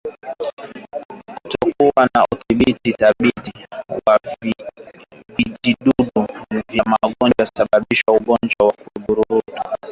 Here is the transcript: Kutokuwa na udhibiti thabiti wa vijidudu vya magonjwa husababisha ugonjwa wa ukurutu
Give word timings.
Kutokuwa 1.41 2.09
na 2.15 2.25
udhibiti 2.31 2.93
thabiti 2.93 3.51
wa 4.05 4.19
vijidudu 5.37 6.17
vya 6.71 6.83
magonjwa 6.85 7.33
husababisha 7.47 8.11
ugonjwa 8.11 8.65
wa 8.67 8.73
ukurutu 8.95 9.63